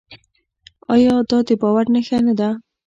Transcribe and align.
آیا 0.93 1.15
دا 1.29 1.37
د 1.47 1.49
باور 1.61 1.85
نښه 1.93 2.17
نه 2.27 2.33
ده؟ 2.39 2.49